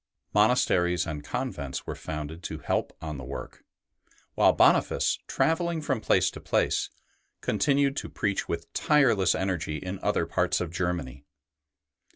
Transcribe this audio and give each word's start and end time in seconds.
Monasteries 0.33 1.05
and 1.05 1.23
convents 1.23 1.85
were 1.85 1.93
founded 1.93 2.41
to 2.41 2.57
help 2.57 2.91
on 3.03 3.19
the 3.19 3.23
work, 3.23 3.63
while 4.33 4.51
Boniface, 4.51 5.19
travelling 5.27 5.79
from 5.79 6.01
place 6.01 6.31
to 6.31 6.41
place, 6.41 6.89
con 7.41 7.59
ii6 7.59 7.61
ST. 7.61 7.65
BENEDICT 7.75 7.93
tinued 7.93 7.95
to 8.01 8.09
preach 8.09 8.49
with 8.49 8.73
tireless 8.73 9.35
energy 9.35 9.77
in 9.77 9.99
other 9.99 10.25
parts 10.25 10.59
of 10.59 10.71
Germany. 10.71 11.23